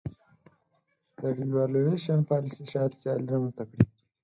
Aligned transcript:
د 1.19 1.21
devaluation 1.37 2.19
پالیسي 2.29 2.63
شاید 2.71 2.91
سیالي 2.99 3.25
رامنځته 3.31 3.63
کړي. 3.69 3.83